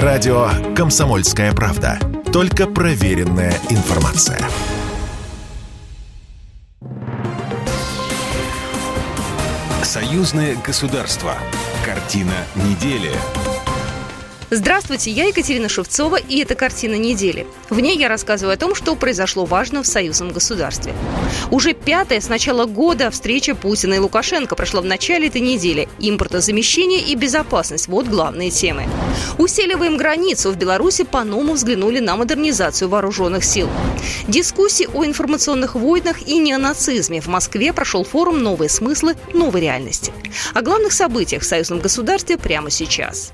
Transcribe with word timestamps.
Радио 0.00 0.48
«Комсомольская 0.74 1.52
правда». 1.52 1.98
Только 2.32 2.66
проверенная 2.66 3.52
информация. 3.68 4.40
Союзное 9.82 10.56
государство. 10.64 11.34
Картина 11.84 12.32
недели. 12.54 13.12
Здравствуйте, 14.54 15.10
я 15.10 15.28
Екатерина 15.28 15.70
Шевцова, 15.70 16.16
и 16.16 16.40
это 16.40 16.54
«Картина 16.54 16.96
недели». 16.96 17.46
В 17.70 17.80
ней 17.80 17.96
я 17.96 18.10
рассказываю 18.10 18.52
о 18.52 18.58
том, 18.58 18.74
что 18.74 18.94
произошло 18.96 19.46
важно 19.46 19.82
в 19.82 19.86
союзном 19.86 20.30
государстве. 20.30 20.92
Уже 21.50 21.72
пятая 21.72 22.20
с 22.20 22.28
начала 22.28 22.66
года 22.66 23.10
встреча 23.10 23.54
Путина 23.54 23.94
и 23.94 23.98
Лукашенко 23.98 24.54
прошла 24.54 24.82
в 24.82 24.84
начале 24.84 25.28
этой 25.28 25.40
недели. 25.40 25.88
Импортозамещение 26.00 27.00
и 27.00 27.14
безопасность– 27.14 27.86
вот 27.88 28.08
главные 28.08 28.50
темы. 28.50 28.86
Усиливаем 29.38 29.96
границу. 29.96 30.52
В 30.52 30.56
Беларуси 30.56 31.04
по-новому 31.04 31.54
взглянули 31.54 32.00
на 32.00 32.16
модернизацию 32.16 32.90
вооруженных 32.90 33.44
сил. 33.44 33.70
Дискуссии 34.28 34.86
о 34.92 35.06
информационных 35.06 35.76
войнах 35.76 36.28
и 36.28 36.36
неонацизме. 36.36 37.22
В 37.22 37.28
Москве 37.28 37.72
прошел 37.72 38.04
форум 38.04 38.42
«Новые 38.42 38.68
смыслы 38.68 39.16
новой 39.32 39.62
реальности». 39.62 40.12
О 40.52 40.60
главных 40.60 40.92
событиях 40.92 41.40
в 41.40 41.46
союзном 41.46 41.80
государстве 41.80 42.36
прямо 42.36 42.68
сейчас. 42.68 43.32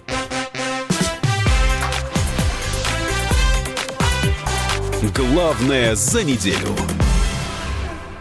Главное 5.00 5.94
за 5.94 6.24
неделю. 6.24 6.74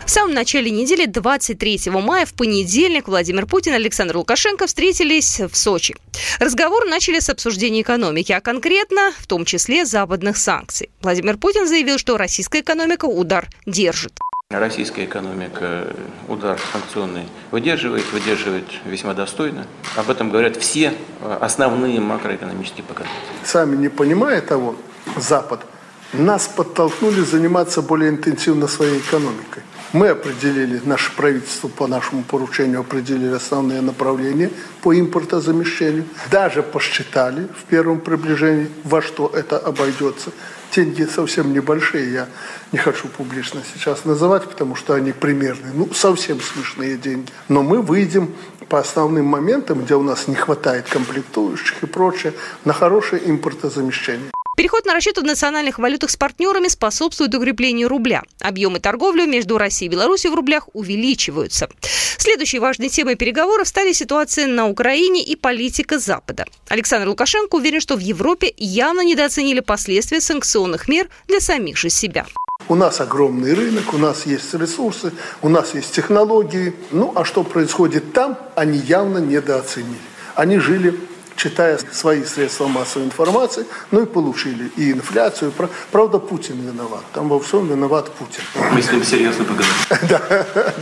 В 0.06 0.10
самом 0.12 0.36
начале 0.36 0.70
недели, 0.70 1.08
23 1.08 1.90
мая, 1.90 2.28
в 2.28 2.36
понедельник, 2.36 3.08
Владимир 3.08 3.48
Путин 3.48 3.74
и 3.74 3.78
Александр 3.78 4.18
Лукашенко 4.18 4.68
встретились 4.68 5.40
в 5.40 5.58
Сочи. 5.58 5.96
Разговор 6.40 6.86
начали 6.86 7.20
с 7.20 7.32
обсуждения 7.32 7.82
экономики, 7.82 8.32
а 8.32 8.42
конкретно, 8.42 9.12
в 9.18 9.26
том 9.26 9.44
числе, 9.44 9.86
западных 9.86 10.38
санкций. 10.38 10.92
Владимир 11.02 11.38
Путин 11.38 11.68
заявил, 11.68 11.98
что 11.98 12.16
российская 12.16 12.60
экономика 12.60 13.06
удар 13.06 13.50
держит. 13.66 14.14
Российская 14.52 15.06
экономика 15.06 15.88
удар 16.28 16.60
санкционный 16.72 17.24
выдерживает, 17.50 18.06
выдерживает 18.14 18.66
весьма 18.86 19.16
достойно. 19.16 19.66
Об 19.96 20.12
этом 20.12 20.30
говорят 20.30 20.56
все 20.58 20.94
основные 21.42 22.00
макроэкономические 22.00 22.84
показатели. 22.84 23.18
Сами 23.44 23.76
не 23.76 23.90
понимая 23.90 24.42
того, 24.42 24.76
Запад– 25.16 25.62
нас 26.14 26.48
подтолкнули 26.48 27.22
заниматься 27.22 27.82
более 27.82 28.10
интенсивно 28.10 28.68
своей 28.68 29.00
экономикой. 29.00 29.64
Мы 29.94 30.10
определили, 30.10 30.82
наше 30.84 31.16
правительство 31.16 31.70
по 31.70 31.88
нашему 31.88 32.24
поручению 32.24 32.82
определили 32.82 33.34
основные 33.34 33.80
направления 33.80 34.52
по 34.82 34.94
импортозамещению. 34.94 36.06
Даже 36.30 36.62
посчитали 36.62 37.48
в 37.58 37.64
первом 37.66 38.02
приближении, 38.02 38.70
во 38.84 39.02
что 39.02 39.32
это 39.34 39.58
обойдется. 39.58 40.32
Деньги 40.76 41.04
совсем 41.04 41.54
небольшие, 41.54 42.12
я 42.12 42.28
не 42.74 42.78
хочу 42.78 43.08
публично 43.08 43.62
сейчас 43.74 44.04
называть, 44.04 44.44
потому 44.44 44.76
что 44.76 44.94
они 44.94 45.14
примерные, 45.14 45.72
ну, 45.74 45.94
совсем 45.94 46.42
смешные 46.42 46.98
деньги. 46.98 47.32
Но 47.48 47.64
мы 47.64 47.82
выйдем 47.82 48.36
по 48.68 48.80
основным 48.80 49.26
моментам, 49.26 49.86
где 49.86 49.96
у 49.96 50.04
нас 50.04 50.28
не 50.28 50.36
хватает 50.36 50.90
комплектующих 50.90 51.84
и 51.84 51.86
прочее, 51.86 52.34
на 52.66 52.74
хорошее 52.74 53.22
импортозамещение. 53.30 54.32
Переход 54.58 54.88
на 54.88 54.96
расчеты 54.96 55.22
в 55.22 55.24
национальных 55.24 55.78
валютах 55.78 56.10
с 56.10 56.16
партнерами 56.16 56.68
способствует 56.68 57.36
укреплению 57.36 57.90
рубля. 57.90 58.24
Объемы 58.42 58.80
торговли 58.80 59.28
между 59.28 59.60
Россией 59.60 59.88
и 59.88 59.92
Беларусью 59.92 60.32
в 60.32 60.34
рублях 60.34 60.68
увеличиваются. 60.74 61.70
Следующей 62.18 62.58
важной 62.58 62.90
темой 62.90 63.14
переговоров 63.14 63.68
стали 63.68 63.94
ситуация 63.94 64.48
на 64.48 64.68
Украине 64.68 65.22
и 65.22 65.36
политика 65.36 66.00
Запада. 66.00 66.46
Александр 66.70 67.08
Лукашенко 67.08 67.54
уверен, 67.54 67.80
что 67.80 67.96
в 67.96 68.00
Европе 68.00 68.52
явно 68.58 69.02
недооценили 69.02 69.60
последствия 69.60 70.22
санкционных 70.22 70.88
мер 70.88 71.08
для 71.28 71.40
самих 71.40 71.78
же 71.78 71.92
себя. 71.92 72.26
У 72.68 72.74
нас 72.74 73.00
огромный 73.00 73.54
рынок, 73.54 73.94
у 73.94 74.00
нас 74.00 74.26
есть 74.26 74.56
ресурсы, 74.56 75.14
у 75.44 75.50
нас 75.50 75.76
есть 75.76 75.92
технологии. 75.92 76.74
Ну, 76.90 77.14
а 77.16 77.26
что 77.26 77.44
происходит 77.44 78.12
там, 78.12 78.36
они 78.56 78.80
явно 78.80 79.20
недооценили. 79.20 80.00
Они 80.34 80.58
жили 80.58 81.00
читая 81.38 81.80
свои 81.92 82.24
средства 82.26 82.68
массовой 82.68 83.06
информации, 83.06 83.66
ну 83.92 84.02
и 84.02 84.06
получили 84.06 84.72
и 84.76 84.92
инфляцию. 84.92 85.54
Правда, 85.92 86.20
Путин 86.20 86.60
виноват. 86.60 87.04
Там 87.14 87.30
во 87.30 87.40
всем 87.40 87.68
виноват 87.68 88.12
Путин. 88.12 88.44
Мы 88.74 88.82
с 88.82 88.92
ним 88.92 89.04
серьезно 89.04 89.46
поговорим. 89.46 89.74
Да, 90.10 90.22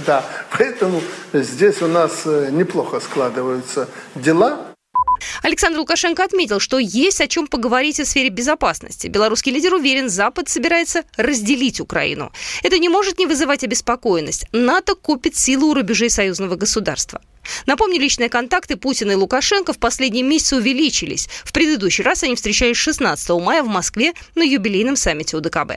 да. 0.06 0.26
Поэтому 0.58 1.02
здесь 1.34 1.82
у 1.82 1.88
нас 1.88 2.24
э, 2.26 2.50
неплохо 2.52 3.00
складываются 3.00 3.88
дела. 4.16 4.75
Александр 5.42 5.80
Лукашенко 5.80 6.24
отметил, 6.24 6.60
что 6.60 6.80
есть 6.80 7.22
о 7.22 7.28
чем 7.28 7.48
поговорить 7.48 8.00
в 8.00 8.06
сфере 8.06 8.30
безопасности. 8.30 9.08
Белорусский 9.08 9.52
лидер 9.52 9.74
уверен, 9.74 10.10
Запад 10.10 10.50
собирается 10.50 11.04
разделить 11.18 11.80
Украину. 11.80 12.32
Это 12.64 12.78
не 12.80 12.90
может 12.90 13.20
не 13.20 13.26
вызывать 13.26 13.64
обеспокоенность. 13.64 14.46
НАТО 14.52 14.96
купит 14.96 15.36
силы 15.36 15.70
у 15.70 15.74
рубежей 15.74 16.10
союзного 16.10 16.56
государства. 16.56 17.22
Напомню, 17.66 18.00
личные 18.00 18.30
контакты 18.30 18.76
Путина 18.76 19.12
и 19.12 19.16
Лукашенко 19.16 19.74
в 19.74 19.78
последние 19.78 20.24
месяцы 20.24 20.58
увеличились. 20.58 21.28
В 21.44 21.54
предыдущий 21.54 22.04
раз 22.04 22.24
они 22.24 22.36
встречались 22.36 22.78
16 22.78 23.30
мая 23.42 23.64
в 23.64 23.68
Москве 23.68 24.14
на 24.36 24.44
юбилейном 24.44 24.96
саммите 24.96 25.38
УДКБ. 25.38 25.74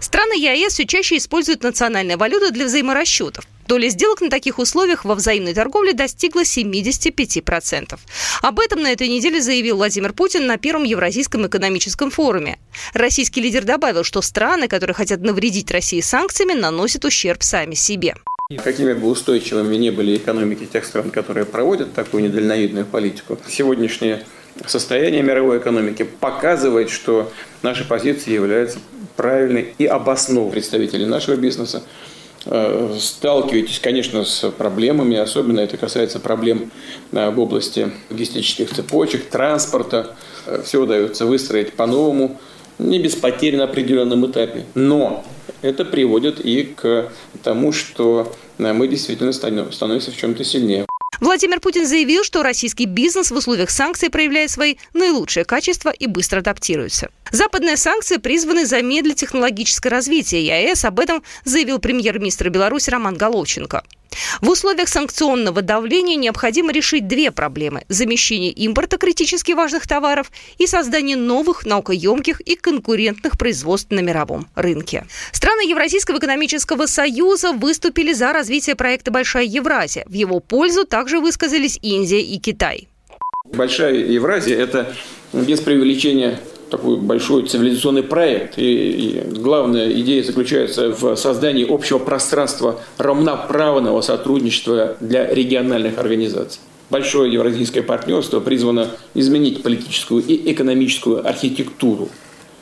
Страны 0.00 0.32
ЕАЭС 0.36 0.72
все 0.74 0.86
чаще 0.86 1.16
используют 1.16 1.62
национальные 1.62 2.16
валюты 2.16 2.50
для 2.50 2.66
взаиморасчетов. 2.66 3.46
Доля 3.66 3.88
сделок 3.88 4.20
на 4.20 4.30
таких 4.30 4.58
условиях 4.58 5.04
во 5.04 5.14
взаимной 5.14 5.54
торговле 5.54 5.92
достигла 5.92 6.42
75%. 6.42 7.98
Об 8.42 8.60
этом 8.60 8.82
на 8.82 8.92
этой 8.92 9.08
неделе 9.08 9.40
заявил 9.40 9.76
Владимир 9.76 10.12
Путин 10.12 10.46
на 10.46 10.58
Первом 10.58 10.84
Евразийском 10.84 11.46
экономическом 11.46 12.10
форуме. 12.10 12.58
Российский 12.92 13.40
лидер 13.40 13.64
добавил, 13.64 14.04
что 14.04 14.22
страны, 14.22 14.68
которые 14.68 14.94
хотят 14.94 15.20
навредить 15.20 15.70
России 15.70 16.00
санкциями, 16.00 16.52
наносят 16.52 17.04
ущерб 17.04 17.42
сами 17.42 17.74
себе. 17.74 18.14
Какими 18.62 18.92
бы 18.92 19.08
устойчивыми 19.08 19.76
не 19.76 19.90
были 19.90 20.16
экономики 20.16 20.66
тех 20.66 20.84
стран, 20.84 21.10
которые 21.10 21.46
проводят 21.46 21.94
такую 21.94 22.24
недальновидную 22.24 22.84
политику, 22.84 23.38
сегодняшнее 23.48 24.24
состояние 24.66 25.22
мировой 25.22 25.58
экономики 25.58 26.02
показывает, 26.02 26.90
что 26.90 27.32
наши 27.62 27.86
позиции 27.86 28.32
являются 28.32 28.78
правильной 29.16 29.74
и 29.78 29.86
обоснованной. 29.86 30.52
Представители 30.52 31.04
нашего 31.04 31.36
бизнеса 31.36 31.82
сталкиваетесь, 32.44 33.78
конечно, 33.78 34.24
с 34.24 34.50
проблемами, 34.50 35.16
особенно 35.16 35.60
это 35.60 35.76
касается 35.76 36.18
проблем 36.18 36.70
э, 37.12 37.30
в 37.30 37.38
области 37.38 37.92
логистических 38.10 38.74
цепочек, 38.74 39.26
транспорта. 39.28 40.16
Э, 40.46 40.62
Все 40.64 40.82
удается 40.82 41.26
выстроить 41.26 41.72
по-новому, 41.74 42.40
не 42.78 42.98
без 42.98 43.14
потерь 43.14 43.56
на 43.56 43.64
определенном 43.64 44.26
этапе. 44.26 44.64
Но 44.74 45.24
это 45.60 45.84
приводит 45.84 46.40
и 46.40 46.64
к 46.64 47.10
тому, 47.42 47.72
что 47.72 48.32
мы 48.58 48.88
действительно 48.88 49.32
становимся 49.32 50.10
в 50.10 50.16
чем-то 50.16 50.44
сильнее. 50.44 50.86
Владимир 51.22 51.60
Путин 51.60 51.86
заявил, 51.86 52.24
что 52.24 52.42
российский 52.42 52.84
бизнес 52.84 53.30
в 53.30 53.36
условиях 53.36 53.70
санкций 53.70 54.10
проявляет 54.10 54.50
свои 54.50 54.74
наилучшие 54.92 55.44
качества 55.44 55.90
и 55.90 56.08
быстро 56.08 56.40
адаптируется. 56.40 57.10
Западные 57.30 57.76
санкции 57.76 58.16
призваны 58.16 58.66
замедлить 58.66 59.20
технологическое 59.20 59.92
развитие 59.92 60.44
ЕАЭС. 60.44 60.84
Об 60.84 60.98
этом 60.98 61.22
заявил 61.44 61.78
премьер-министр 61.78 62.48
Беларуси 62.48 62.90
Роман 62.90 63.16
Головченко. 63.16 63.84
В 64.40 64.50
условиях 64.50 64.88
санкционного 64.88 65.62
давления 65.62 66.16
необходимо 66.16 66.72
решить 66.72 67.08
две 67.08 67.30
проблемы– 67.30 67.84
замещение 67.88 68.50
импорта 68.50 68.98
критически 68.98 69.52
важных 69.52 69.86
товаров 69.86 70.30
и 70.58 70.66
создание 70.66 71.16
новых 71.16 71.64
наукоемких 71.64 72.40
и 72.40 72.56
конкурентных 72.56 73.38
производств 73.38 73.90
на 73.90 74.00
мировом 74.00 74.48
рынке. 74.54 75.06
Страны 75.32 75.68
Евразийского 75.68 76.18
экономического 76.18 76.86
союза 76.86 77.52
выступили 77.52 78.12
за 78.12 78.32
развитие 78.32 78.76
проекта 78.76 79.10
«Большая 79.10 79.44
Евразия». 79.44 80.04
В 80.06 80.12
его 80.12 80.40
пользу 80.40 80.84
также 80.84 81.11
высказались 81.20 81.78
Индия 81.82 82.20
и 82.20 82.38
Китай. 82.38 82.88
Большая 83.52 83.94
Евразия– 83.94 84.56
это 84.58 84.94
без 85.32 85.60
преувеличения 85.60 86.40
такой 86.72 86.96
большой 86.96 87.46
цивилизационный 87.46 88.02
проект. 88.02 88.58
И, 88.58 88.62
и 88.62 89.20
главная 89.38 89.92
идея 90.00 90.22
заключается 90.24 90.88
в 90.90 91.14
создании 91.16 91.66
общего 91.68 91.98
пространства 91.98 92.80
равноправного 92.98 94.00
сотрудничества 94.00 94.96
для 95.00 95.32
региональных 95.32 95.98
организаций. 95.98 96.60
Большое 96.88 97.32
евразийское 97.32 97.82
партнерство 97.82 98.40
призвано 98.40 98.90
изменить 99.14 99.62
политическую 99.62 100.24
и 100.24 100.52
экономическую 100.52 101.26
архитектуру 101.26 102.08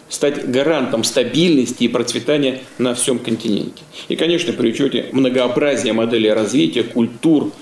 стать 0.08 0.50
гарантом 0.50 1.04
стабильности 1.04 1.84
и 1.84 1.88
процветания 1.88 2.60
на 2.78 2.94
всем 2.94 3.18
континенте. 3.18 3.82
И, 4.08 4.16
конечно, 4.16 4.52
при 4.52 4.70
учете 4.70 5.06
многообразия 5.12 5.92
моделей 5.92 6.32
развития, 6.32 6.82
культур 6.82 7.52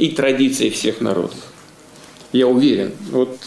и 0.00 0.10
традиций 0.10 0.70
всех 0.70 1.00
народов. 1.00 1.38
Я 2.32 2.46
уверен, 2.46 2.92
вот, 3.10 3.38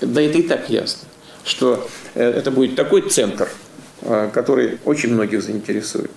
да 0.00 0.20
это 0.22 0.38
и 0.38 0.42
так 0.42 0.70
ясно 0.70 1.10
что 1.44 1.88
э, 2.14 2.22
это 2.22 2.50
будет 2.50 2.76
такой 2.76 3.02
центр, 3.08 3.48
э, 4.02 4.30
который 4.32 4.78
очень 4.84 5.12
многих 5.12 5.42
заинтересует. 5.42 6.10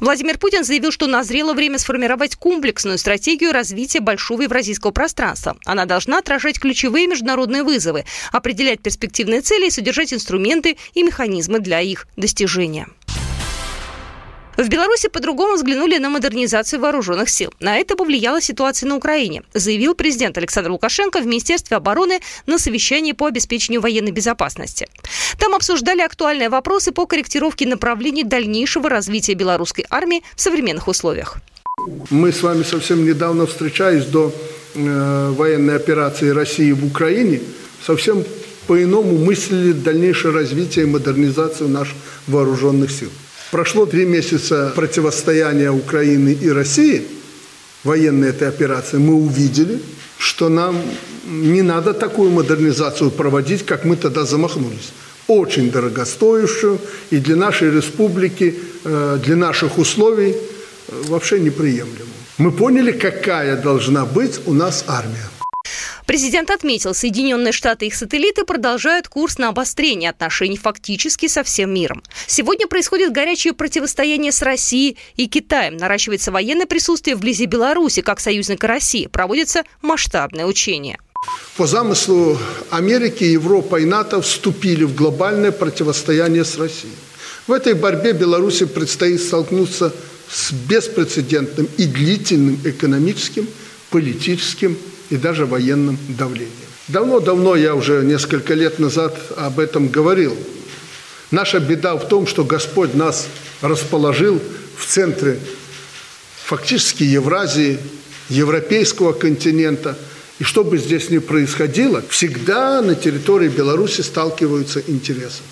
Владимир 0.00 0.38
Путин 0.38 0.64
заявил, 0.64 0.90
что 0.90 1.06
назрело 1.06 1.52
время 1.52 1.78
сформировать 1.78 2.34
комплексную 2.36 2.98
стратегию 2.98 3.52
развития 3.52 4.00
большого 4.00 4.42
евразийского 4.42 4.90
пространства. 4.90 5.56
Она 5.64 5.84
должна 5.84 6.18
отражать 6.18 6.58
ключевые 6.58 7.06
международные 7.06 7.62
вызовы, 7.62 8.04
определять 8.32 8.80
перспективные 8.80 9.42
цели 9.42 9.66
и 9.66 9.70
содержать 9.70 10.12
инструменты 10.12 10.76
и 10.94 11.02
механизмы 11.02 11.60
для 11.60 11.80
их 11.80 12.08
достижения. 12.16 12.88
В 14.56 14.68
Беларуси 14.68 15.08
по-другому 15.08 15.54
взглянули 15.54 15.96
на 15.96 16.10
модернизацию 16.10 16.78
вооруженных 16.78 17.30
сил. 17.30 17.54
На 17.58 17.78
это 17.78 17.96
повлияла 17.96 18.42
ситуация 18.42 18.86
на 18.86 18.96
Украине, 18.96 19.42
заявил 19.54 19.94
президент 19.94 20.36
Александр 20.36 20.70
Лукашенко 20.70 21.20
в 21.20 21.26
Министерстве 21.26 21.78
обороны 21.78 22.20
на 22.46 22.58
совещании 22.58 23.12
по 23.12 23.26
обеспечению 23.26 23.80
военной 23.80 24.10
безопасности. 24.10 24.88
Там 25.38 25.54
обсуждали 25.54 26.02
актуальные 26.02 26.50
вопросы 26.50 26.92
по 26.92 27.06
корректировке 27.06 27.66
направлений 27.66 28.24
дальнейшего 28.24 28.90
развития 28.90 29.32
белорусской 29.32 29.86
армии 29.88 30.22
в 30.36 30.40
современных 30.42 30.86
условиях. 30.86 31.38
Мы 32.10 32.30
с 32.30 32.42
вами 32.42 32.62
совсем 32.62 33.06
недавно 33.06 33.46
встречались 33.46 34.04
до 34.04 34.34
э, 34.74 35.30
военной 35.30 35.76
операции 35.76 36.28
России 36.28 36.72
в 36.72 36.84
Украине, 36.84 37.40
совсем 37.84 38.22
по-иному 38.66 39.16
мыслили 39.16 39.72
дальнейшее 39.72 40.34
развитие 40.34 40.84
и 40.84 40.88
модернизацию 40.88 41.70
наших 41.70 41.96
вооруженных 42.26 42.90
сил. 42.90 43.10
Прошло 43.52 43.84
три 43.84 44.06
месяца 44.06 44.72
противостояния 44.74 45.70
Украины 45.70 46.30
и 46.30 46.48
России, 46.48 47.02
военной 47.84 48.30
этой 48.30 48.48
операции, 48.48 48.96
мы 48.96 49.12
увидели, 49.12 49.78
что 50.16 50.48
нам 50.48 50.80
не 51.26 51.60
надо 51.60 51.92
такую 51.92 52.30
модернизацию 52.30 53.10
проводить, 53.10 53.66
как 53.66 53.84
мы 53.84 53.96
тогда 53.96 54.24
замахнулись. 54.24 54.94
Очень 55.26 55.70
дорогостоящую 55.70 56.78
и 57.10 57.18
для 57.18 57.36
нашей 57.36 57.70
республики, 57.70 58.54
э, 58.84 59.18
для 59.22 59.36
наших 59.36 59.76
условий 59.76 60.30
э, 60.30 61.02
вообще 61.08 61.38
неприемлемую. 61.38 62.08
Мы 62.38 62.52
поняли, 62.52 62.92
какая 62.92 63.60
должна 63.60 64.06
быть 64.06 64.40
у 64.46 64.54
нас 64.54 64.84
армия. 64.88 65.28
Президент 66.12 66.50
отметил, 66.50 66.92
Соединенные 66.92 67.52
Штаты 67.52 67.86
и 67.86 67.88
их 67.88 67.94
сателлиты 67.94 68.44
продолжают 68.44 69.08
курс 69.08 69.38
на 69.38 69.48
обострение 69.48 70.10
отношений 70.10 70.58
фактически 70.58 71.26
со 71.26 71.42
всем 71.42 71.72
миром. 71.72 72.02
Сегодня 72.26 72.66
происходит 72.66 73.12
горячее 73.12 73.54
противостояние 73.54 74.30
с 74.30 74.42
Россией 74.42 74.98
и 75.16 75.26
Китаем. 75.26 75.78
Наращивается 75.78 76.30
военное 76.30 76.66
присутствие 76.66 77.16
вблизи 77.16 77.46
Беларуси, 77.46 78.02
как 78.02 78.20
союзника 78.20 78.66
России. 78.66 79.06
Проводятся 79.06 79.62
масштабные 79.80 80.44
учения. 80.44 80.98
По 81.56 81.66
замыслу 81.66 82.36
Америки, 82.68 83.24
Европа 83.24 83.76
и 83.80 83.86
НАТО 83.86 84.20
вступили 84.20 84.84
в 84.84 84.94
глобальное 84.94 85.50
противостояние 85.50 86.44
с 86.44 86.58
Россией. 86.58 86.92
В 87.46 87.52
этой 87.52 87.72
борьбе 87.72 88.12
Беларуси 88.12 88.66
предстоит 88.66 89.22
столкнуться 89.22 89.94
с 90.30 90.52
беспрецедентным 90.52 91.70
и 91.78 91.86
длительным 91.86 92.60
экономическим, 92.66 93.48
политическим 93.88 94.76
и 95.12 95.18
даже 95.18 95.44
военным 95.44 95.98
давлением. 96.08 96.70
Давно-давно, 96.88 97.54
я 97.54 97.74
уже 97.74 98.02
несколько 98.02 98.54
лет 98.54 98.78
назад 98.78 99.14
об 99.36 99.60
этом 99.60 99.88
говорил. 99.88 100.34
Наша 101.30 101.60
беда 101.60 101.96
в 101.96 102.08
том, 102.08 102.26
что 102.26 102.44
Господь 102.44 102.94
нас 102.94 103.28
расположил 103.60 104.40
в 104.74 104.86
центре 104.86 105.38
фактически 106.46 107.02
Евразии, 107.02 107.78
европейского 108.30 109.12
континента. 109.12 109.98
И 110.38 110.44
что 110.44 110.64
бы 110.64 110.78
здесь 110.78 111.10
ни 111.10 111.18
происходило, 111.18 112.02
всегда 112.08 112.80
на 112.80 112.94
территории 112.94 113.48
Беларуси 113.48 114.00
сталкиваются 114.00 114.82
интересы. 114.86 115.42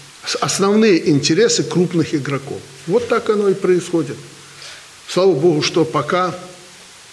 Основные 0.40 1.10
интересы 1.10 1.64
крупных 1.64 2.14
игроков. 2.14 2.60
Вот 2.86 3.08
так 3.08 3.28
оно 3.28 3.50
и 3.50 3.54
происходит. 3.54 4.16
Слава 5.06 5.34
Богу, 5.34 5.60
что 5.60 5.84
пока 5.84 6.34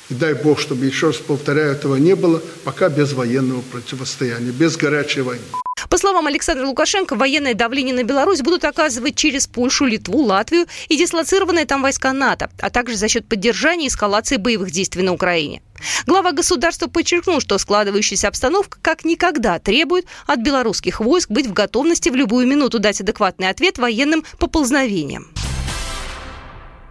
и 0.10 0.14
дай 0.14 0.34
Бог, 0.34 0.60
чтобы, 0.60 0.86
еще 0.86 1.08
раз 1.08 1.18
повторяю, 1.18 1.72
этого 1.72 1.96
не 1.96 2.16
было, 2.16 2.42
пока 2.64 2.90
без 2.90 3.14
военного 3.14 3.62
противостояния, 3.62 4.52
без 4.52 4.78
горячей 4.78 5.22
войны. 5.22 5.44
По 5.90 5.98
словам 5.98 6.28
Александра 6.28 6.66
Лукашенко, 6.66 7.16
военное 7.16 7.54
давление 7.54 7.94
на 7.94 8.04
Беларусь 8.04 8.42
будут 8.42 8.66
оказывать 8.66 9.16
через 9.16 9.48
Польшу, 9.48 9.86
Литву, 9.86 10.22
Латвию 10.24 10.66
и 10.90 10.98
дислоцированные 10.98 11.66
там 11.66 11.82
войска 11.82 12.14
НАТО, 12.14 12.50
а 12.60 12.70
также 12.70 12.96
за 12.96 13.08
счет 13.08 13.28
поддержания 13.28 13.88
эскалации 13.88 14.38
боевых 14.38 14.72
действий 14.72 15.04
на 15.04 15.14
Украине. 15.14 15.62
Глава 16.08 16.32
государства 16.32 16.88
подчеркнул, 16.88 17.40
что 17.40 17.58
складывающаяся 17.58 18.28
обстановка 18.28 18.80
как 18.82 19.06
никогда 19.06 19.60
требует 19.60 20.08
от 20.26 20.40
белорусских 20.40 21.00
войск 21.00 21.30
быть 21.30 21.48
в 21.48 21.54
готовности 21.54 22.10
в 22.10 22.16
любую 22.16 22.48
минуту 22.48 22.80
дать 22.80 23.00
адекватный 23.00 23.50
ответ 23.50 23.78
военным 23.78 24.24
поползновениям. 24.40 25.28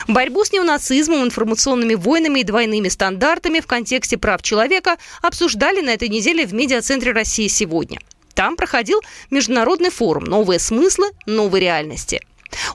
Борьбу 0.09 0.45
с 0.45 0.53
неонацизмом, 0.53 1.25
информационными 1.25 1.95
войнами 1.95 2.41
и 2.41 2.45
двойными 2.45 2.89
стандартами 2.89 3.59
в 3.59 3.67
контексте 3.67 4.17
прав 4.17 4.41
человека 4.41 4.99
обсуждали 5.21 5.81
на 5.81 5.91
этой 5.91 6.09
неделе 6.09 6.47
в 6.47 6.55
медиацентре 6.55 7.13
России 7.13 7.49
сегодня. 7.49 7.99
Там 8.35 8.57
проходил 8.57 9.01
международный 9.31 9.91
форум 9.91 10.25
«Новые 10.25 10.61
смыслы, 10.61 11.07
новые 11.27 11.63
реальности». 11.63 12.21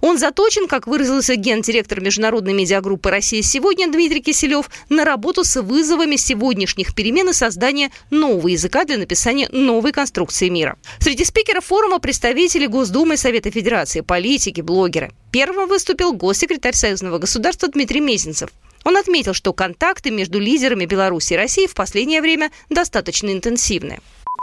Он 0.01 0.17
заточен, 0.17 0.67
как 0.67 0.87
выразился 0.87 1.35
гендиректор 1.35 2.01
международной 2.01 2.53
медиагруппы 2.53 3.09
«Россия 3.09 3.41
сегодня» 3.41 3.91
Дмитрий 3.91 4.21
Киселев, 4.21 4.69
на 4.89 5.05
работу 5.05 5.43
с 5.43 5.61
вызовами 5.61 6.15
сегодняшних 6.15 6.95
перемен 6.95 7.29
и 7.29 7.33
создания 7.33 7.91
нового 8.09 8.47
языка 8.47 8.85
для 8.85 8.97
написания 8.97 9.49
новой 9.51 9.91
конструкции 9.91 10.49
мира. 10.49 10.77
Среди 10.99 11.25
спикеров 11.25 11.65
форума 11.65 11.99
представители 11.99 12.65
Госдумы 12.65 13.17
Совета 13.17 13.51
Федерации, 13.51 14.01
политики, 14.01 14.61
блогеры. 14.61 15.11
Первым 15.31 15.67
выступил 15.67 16.13
госсекретарь 16.13 16.75
Союзного 16.75 17.17
государства 17.17 17.67
Дмитрий 17.67 18.01
Мезенцев. 18.01 18.49
Он 18.83 18.97
отметил, 18.97 19.33
что 19.33 19.53
контакты 19.53 20.09
между 20.09 20.39
лидерами 20.39 20.85
Беларуси 20.85 21.33
и 21.33 21.37
России 21.37 21.67
в 21.67 21.75
последнее 21.75 22.21
время 22.21 22.51
достаточно 22.69 23.31
интенсивны. 23.31 23.99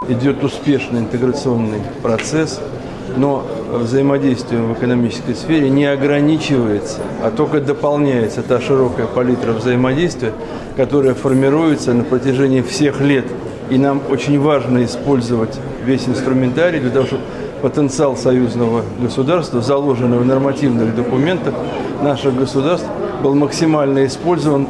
Идет 0.08 0.44
успешный 0.44 1.00
интеграционный 1.00 1.80
процесс 2.02 2.60
но 3.16 3.44
взаимодействие 3.72 4.62
в 4.62 4.72
экономической 4.72 5.34
сфере 5.34 5.70
не 5.70 5.84
ограничивается, 5.86 6.98
а 7.22 7.30
только 7.30 7.60
дополняется 7.60 8.42
та 8.42 8.60
широкая 8.60 9.06
палитра 9.06 9.52
взаимодействия, 9.52 10.32
которая 10.76 11.14
формируется 11.14 11.92
на 11.94 12.04
протяжении 12.04 12.62
всех 12.62 13.00
лет. 13.00 13.26
И 13.70 13.76
нам 13.76 14.00
очень 14.10 14.40
важно 14.40 14.84
использовать 14.84 15.58
весь 15.84 16.08
инструментарий 16.08 16.80
для 16.80 16.90
того, 16.90 17.06
чтобы 17.06 17.22
потенциал 17.60 18.16
союзного 18.16 18.82
государства, 19.00 19.60
заложенный 19.60 20.18
в 20.18 20.24
нормативных 20.24 20.94
документах 20.94 21.54
наших 22.02 22.36
государств, 22.36 22.86
был 23.22 23.34
максимально 23.34 24.06
использован. 24.06 24.68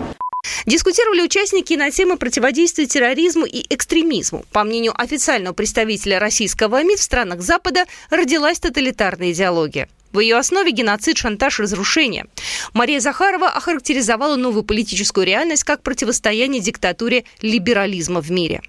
Дискутировали 0.66 1.22
участники 1.22 1.74
на 1.74 1.90
темы 1.90 2.16
противодействия 2.16 2.86
терроризму 2.86 3.46
и 3.46 3.64
экстремизму. 3.72 4.44
По 4.52 4.64
мнению 4.64 4.92
официального 5.00 5.54
представителя 5.54 6.18
российского 6.18 6.82
МИД 6.82 6.98
в 6.98 7.02
странах 7.02 7.40
Запада 7.40 7.84
родилась 8.10 8.58
тоталитарная 8.58 9.32
идеология. 9.32 9.88
В 10.12 10.20
ее 10.20 10.36
основе 10.36 10.72
геноцид, 10.72 11.18
шантаж, 11.18 11.60
разрушение. 11.60 12.26
Мария 12.72 12.98
Захарова 12.98 13.48
охарактеризовала 13.48 14.36
новую 14.36 14.62
политическую 14.64 15.26
реальность 15.26 15.64
как 15.64 15.82
противостояние 15.82 16.62
диктатуре 16.62 17.24
либерализма 17.42 18.22
в 18.22 18.30
мире. 18.30 18.62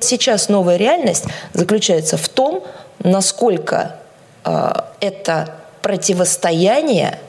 Сейчас 0.00 0.48
новая 0.48 0.76
реальность 0.76 1.24
заключается 1.52 2.16
в 2.16 2.28
том, 2.28 2.64
насколько 3.00 3.96
э, 4.44 4.72
это 5.00 5.56
противостояние 5.82 7.20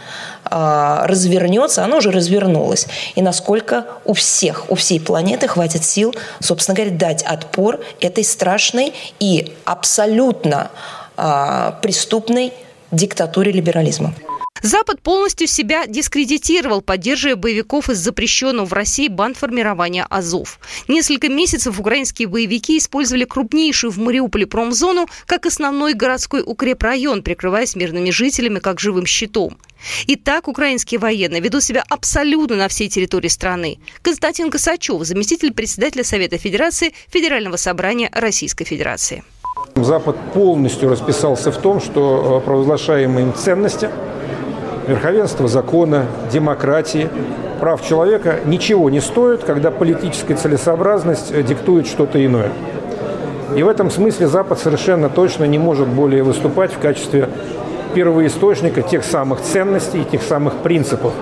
развернется, 0.50 1.84
оно 1.84 1.98
уже 1.98 2.12
развернулось, 2.12 2.88
и 3.16 3.22
насколько 3.22 3.86
у 4.06 4.14
всех, 4.14 4.70
у 4.70 4.76
всей 4.76 5.00
планеты 5.00 5.48
хватит 5.48 5.84
сил, 5.84 6.14
собственно 6.40 6.76
говоря, 6.76 6.96
дать 6.96 7.24
отпор 7.24 7.80
этой 8.00 8.24
страшной 8.24 8.94
и 9.20 9.54
абсолютно 9.66 10.72
э, 11.18 11.72
преступной 11.82 12.54
диктатуре 12.92 13.52
либерализма. 13.52 14.14
Запад 14.68 15.02
полностью 15.02 15.48
себя 15.48 15.88
дискредитировал, 15.88 16.82
поддерживая 16.82 17.38
боевиков 17.38 17.90
из 17.90 18.00
запрещенного 18.00 18.66
в 18.66 18.74
России 18.74 19.08
бандформирования 19.08 20.06
«Азов». 20.10 20.60
Несколько 20.90 21.30
месяцев 21.30 21.80
украинские 21.80 22.28
боевики 22.28 22.78
использовали 22.78 23.24
крупнейшую 23.24 23.92
в 23.92 23.98
Мариуполе 23.98 24.46
промзону 24.46 25.08
как 25.26 25.46
основной 25.46 25.94
городской 25.94 26.44
укрепрайон, 26.46 27.24
прикрываясь 27.24 27.78
мирными 27.78 28.10
жителями 28.10 28.60
как 28.60 28.82
живым 28.82 29.06
щитом. 29.06 29.58
И 30.06 30.18
так 30.18 30.50
украинские 30.50 31.00
военные 31.00 31.40
ведут 31.40 31.64
себя 31.64 31.86
абсолютно 31.88 32.58
на 32.58 32.68
всей 32.68 32.90
территории 32.90 33.30
страны. 33.30 33.80
Константин 34.02 34.52
Косачев, 34.52 35.02
заместитель 35.04 35.54
председателя 35.54 36.04
Совета 36.04 36.38
Федерации 36.38 36.94
Федерального 37.08 37.56
собрания 37.56 38.10
Российской 38.12 38.66
Федерации. 38.66 39.24
Запад 39.76 40.18
полностью 40.34 40.90
расписался 40.90 41.54
в 41.54 41.58
том, 41.62 41.80
что 41.80 42.42
э, 42.42 42.46
провозглашаемые 42.46 43.28
им 43.28 43.34
ценности– 43.34 43.90
верховенство 44.88 45.48
закона, 45.48 46.06
демократии, 46.32 47.10
прав 47.60 47.84
человека 47.84 48.40
ничего 48.46 48.90
не 48.90 49.02
стоит, 49.02 49.44
когда 49.44 49.72
политическая 49.72 50.36
целесообразность 50.36 51.32
э, 51.32 51.44
диктует 51.44 51.88
что-то 51.88 52.24
иное. 52.24 52.52
И 53.56 53.64
в 53.64 53.68
этом 53.68 53.90
смысле 53.90 54.28
Запад 54.28 54.60
совершенно 54.60 55.10
точно 55.10 55.46
не 55.46 55.58
может 55.58 55.88
более 55.88 56.24
выступать 56.24 56.74
в 56.74 56.80
качестве 56.80 57.30
первоисточника 57.94 58.82
тех 58.82 59.04
самых 59.04 59.42
ценностей, 59.42 60.04
тех 60.04 60.22
самых 60.22 60.56
принципов, 60.56 61.14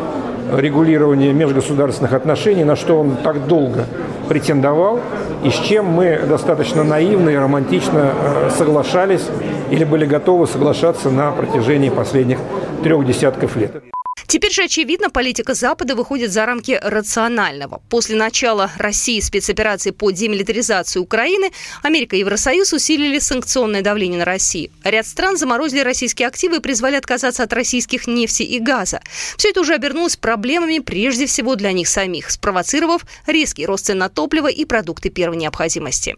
регулирования 0.53 1.33
межгосударственных 1.33 2.13
отношений, 2.13 2.63
на 2.63 2.75
что 2.75 2.99
он 2.99 3.15
так 3.23 3.47
долго 3.47 3.85
претендовал, 4.27 4.99
и 5.43 5.49
с 5.49 5.55
чем 5.55 5.85
мы 5.85 6.19
достаточно 6.27 6.83
наивно 6.83 7.29
и 7.29 7.35
романтично 7.35 8.11
э, 8.11 8.49
соглашались 8.57 9.27
или 9.69 9.83
были 9.83 10.05
готовы 10.05 10.47
соглашаться 10.47 11.09
на 11.09 11.31
протяжении 11.31 11.89
последних 11.89 12.39
трех 12.85 13.03
десятков 13.03 13.55
лет. 13.55 13.83
Теперь 14.27 14.51
же, 14.51 14.63
очевидно, 14.63 15.09
политика 15.09 15.55
Запада 15.55 15.95
выходит 15.95 16.31
за 16.31 16.45
рамки 16.45 16.79
рационального. 16.83 17.81
После 17.89 18.15
начала 18.15 18.69
России 18.77 19.19
спецоперации 19.21 19.89
по 19.89 20.11
демилитаризации 20.11 20.99
Украины 20.99 21.49
Америка 21.81 22.15
и 22.15 22.19
Евросоюз 22.19 22.73
усилили 22.73 23.17
санкционное 23.17 23.81
давление 23.81 24.19
на 24.19 24.25
Россию. 24.25 24.69
Ряд 24.83 25.07
стран 25.07 25.35
заморозили 25.35 25.79
российские 25.79 26.27
активы 26.27 26.57
и 26.57 26.59
призвали 26.59 26.95
отказаться 26.95 27.41
от 27.41 27.53
российских 27.53 28.05
нефти 28.05 28.43
и 28.43 28.59
газа. 28.59 29.01
Все 29.35 29.49
это 29.49 29.61
уже 29.61 29.73
обернулось 29.73 30.15
проблемами 30.15 30.77
прежде 30.77 31.25
всего 31.25 31.55
для 31.55 31.71
них 31.71 31.87
самих, 31.87 32.29
спровоцировав 32.29 33.03
резкий 33.25 33.65
рост 33.65 33.87
цен 33.87 33.97
на 33.97 34.09
топливо 34.09 34.47
и 34.47 34.63
продукты 34.63 35.09
первой 35.09 35.37
необходимости. 35.37 36.17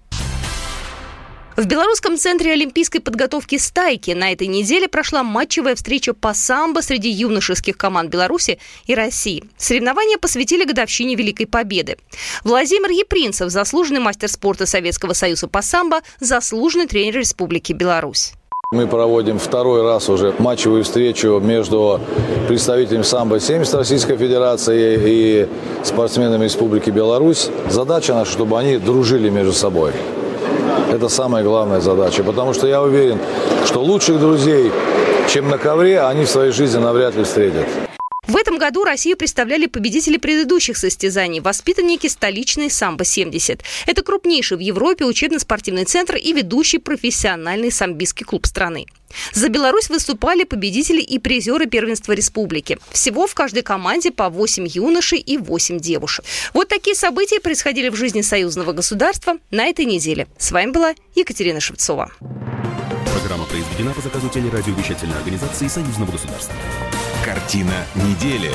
В 1.57 1.65
Белорусском 1.65 2.17
центре 2.17 2.51
олимпийской 2.53 2.99
подготовки 2.99 3.57
«Стайки» 3.57 4.11
на 4.11 4.31
этой 4.31 4.45
неделе 4.45 4.87
прошла 4.87 5.23
матчевая 5.23 5.73
встреча 5.73 6.13
по 6.13 6.35
самбо 6.35 6.81
среди 6.81 7.09
юношеских 7.09 7.75
команд 7.75 8.11
Беларуси 8.11 8.59
и 8.85 8.93
России. 8.93 9.43
Соревнования 9.57 10.19
посвятили 10.19 10.65
годовщине 10.65 11.15
Великой 11.15 11.47
Победы. 11.47 11.97
Владимир 12.43 12.91
Епринцев, 12.91 13.49
заслуженный 13.49 13.99
мастер 13.99 14.29
спорта 14.29 14.67
Советского 14.67 15.13
Союза 15.13 15.47
по 15.47 15.63
самбо, 15.63 16.01
заслуженный 16.19 16.85
тренер 16.85 17.15
Республики 17.15 17.73
Беларусь. 17.73 18.33
Мы 18.71 18.85
проводим 18.85 19.39
второй 19.39 19.81
раз 19.81 20.09
уже 20.09 20.35
матчевую 20.37 20.83
встречу 20.83 21.39
между 21.39 21.99
представителями 22.47 23.01
самбо-70 23.01 23.75
Российской 23.75 24.15
Федерации 24.15 24.99
и 25.03 25.47
спортсменами 25.83 26.43
Республики 26.43 26.91
Беларусь. 26.91 27.49
Задача 27.67 28.13
наша, 28.13 28.31
чтобы 28.31 28.59
они 28.59 28.77
дружили 28.77 29.29
между 29.29 29.53
собой. 29.53 29.93
Это 30.91 31.09
самая 31.09 31.43
главная 31.43 31.81
задача, 31.81 32.23
потому 32.23 32.53
что 32.53 32.67
я 32.67 32.81
уверен, 32.81 33.19
что 33.65 33.81
лучших 33.81 34.19
друзей, 34.19 34.71
чем 35.29 35.49
на 35.49 35.57
ковре, 35.57 36.01
они 36.01 36.25
в 36.25 36.29
своей 36.29 36.51
жизни 36.51 36.79
навряд 36.79 37.15
ли 37.15 37.23
встретят. 37.23 37.67
В 38.27 38.35
этом 38.35 38.57
году 38.57 38.83
Россию 38.83 39.15
представляли 39.15 39.67
победители 39.67 40.17
предыдущих 40.17 40.75
состязаний– 40.75 41.39
воспитанники 41.41 42.07
столичной 42.07 42.67
«Самбо-70». 42.67 43.61
Это 43.85 44.03
крупнейший 44.03 44.57
в 44.57 44.59
Европе 44.59 45.05
учебно-спортивный 45.05 45.85
центр 45.85 46.17
и 46.17 46.33
ведущий 46.33 46.77
профессиональный 46.77 47.71
самбистский 47.71 48.25
клуб 48.25 48.45
страны. 48.45 48.85
За 49.33 49.49
Беларусь 49.49 49.89
выступали 49.89 50.43
победители 50.43 51.01
и 51.01 51.19
призеры 51.19 51.67
первенства 51.67 52.13
республики. 52.13 52.77
Всего 52.91 53.27
в 53.27 53.33
каждой 53.33 53.63
команде 53.63 54.11
по 54.11 54.29
8 54.29 54.67
юношей 54.67 55.19
и 55.19 55.37
8 55.37 55.79
девушек. 55.79 56.25
Вот 56.53 56.67
такие 56.67 56.95
события 56.95 57.39
происходили 57.39 57.89
в 57.89 57.95
жизни 57.95 58.21
союзного 58.21 58.73
государства 58.73 59.37
на 59.51 59.65
этой 59.65 59.85
неделе. 59.85 60.27
С 60.37 60.51
вами 60.51 60.71
была 60.71 60.95
Екатерина 61.15 61.59
Шевцова. 61.59 62.11
Программа 63.19 63.45
произведена 63.45 63.93
по 63.93 64.01
заказу 64.01 64.29
телерадиовещательной 64.29 65.17
организации 65.17 65.67
Союзного 65.67 66.11
государства. 66.11 66.55
Картина 67.25 67.85
недели. 67.95 68.51